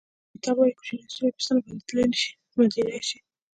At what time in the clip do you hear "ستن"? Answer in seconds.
1.43-1.57